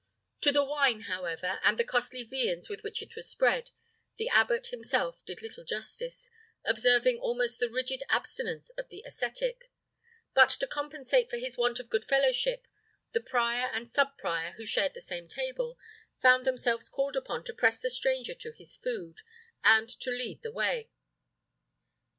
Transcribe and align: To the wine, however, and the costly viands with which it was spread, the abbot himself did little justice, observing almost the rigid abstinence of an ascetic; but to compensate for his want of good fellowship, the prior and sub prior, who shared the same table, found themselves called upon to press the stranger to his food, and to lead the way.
To 0.41 0.51
the 0.51 0.65
wine, 0.65 1.01
however, 1.01 1.59
and 1.63 1.77
the 1.77 1.83
costly 1.83 2.23
viands 2.23 2.67
with 2.67 2.81
which 2.81 3.03
it 3.03 3.15
was 3.15 3.29
spread, 3.29 3.69
the 4.17 4.29
abbot 4.29 4.65
himself 4.71 5.23
did 5.25 5.43
little 5.43 5.63
justice, 5.63 6.27
observing 6.65 7.19
almost 7.19 7.59
the 7.59 7.69
rigid 7.69 8.01
abstinence 8.09 8.71
of 8.71 8.89
an 8.91 9.01
ascetic; 9.05 9.69
but 10.33 10.49
to 10.49 10.65
compensate 10.65 11.29
for 11.29 11.37
his 11.37 11.55
want 11.55 11.79
of 11.79 11.87
good 11.87 12.05
fellowship, 12.05 12.65
the 13.11 13.21
prior 13.21 13.67
and 13.71 13.87
sub 13.87 14.17
prior, 14.17 14.53
who 14.53 14.65
shared 14.65 14.95
the 14.95 15.01
same 15.01 15.27
table, 15.27 15.77
found 16.19 16.45
themselves 16.47 16.89
called 16.89 17.15
upon 17.15 17.43
to 17.43 17.53
press 17.53 17.79
the 17.79 17.91
stranger 17.91 18.33
to 18.33 18.53
his 18.53 18.77
food, 18.77 19.17
and 19.63 19.87
to 19.87 20.09
lead 20.09 20.41
the 20.41 20.51
way. 20.51 20.89